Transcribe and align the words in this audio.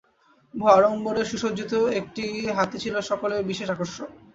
বহু 0.53 0.69
আড়ম্বরে 0.71 1.21
সুসজ্জিত 1.25 1.71
একটি 1.99 2.23
হাতী 2.57 2.77
ছিল 2.83 2.95
সকলের 3.09 3.41
বিশেষ 3.49 3.67
আকর্ষণ। 3.69 4.09